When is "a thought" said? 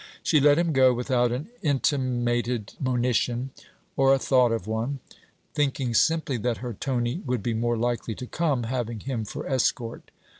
4.15-4.51